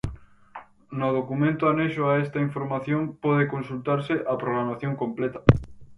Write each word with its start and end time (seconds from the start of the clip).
No 0.99 1.07
documento 1.19 1.63
anexo 1.67 2.01
a 2.07 2.13
esta 2.23 2.39
información 2.47 3.01
pode 3.23 3.43
consultarse 3.53 4.13
a 4.31 4.33
programación 4.41 4.93
completa. 5.01 5.39